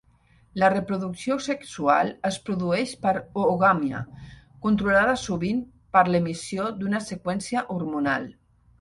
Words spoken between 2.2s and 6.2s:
es produeix per oogàmia, controlada sovint per